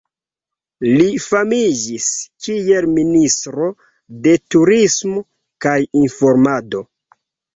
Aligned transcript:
Li 0.99 1.03
famiĝis 1.25 2.05
kiel 2.45 2.87
ministro 2.95 3.69
de 4.27 4.33
Turismo 4.55 5.23
kaj 5.67 5.77
Informado. 6.05 6.83